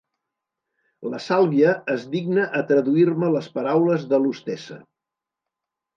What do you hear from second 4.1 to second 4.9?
de l'hostessa.